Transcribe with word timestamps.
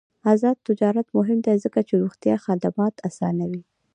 آزاد 0.31 0.57
تجارت 0.67 1.07
مهم 1.17 1.39
دی 1.45 1.55
ځکه 1.63 1.79
چې 1.87 1.93
روغتیا 2.03 2.35
خدمات 2.45 2.95
اسانوي. 3.07 3.63